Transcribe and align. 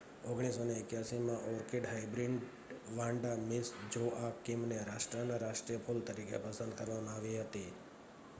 1981માં 0.25 1.43
orchid 1.49 1.85
hybrid 1.89 2.47
Vanda 2.93 3.35
Miss 3.43 3.71
જોઆકિમને 3.91 4.81
રાષ્ટ્રનાં 4.89 5.41
રાષ્ટ્રીય 5.41 5.85
ફૂલ 5.85 6.03
તરીકે 6.05 6.43
પસંદ 6.43 6.77
કરવામાં 6.77 7.15
આવી 7.15 7.39
હતી 7.39 7.67